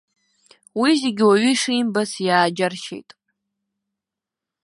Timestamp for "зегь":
1.01-1.21